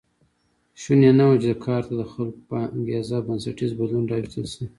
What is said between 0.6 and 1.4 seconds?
شونې نه وه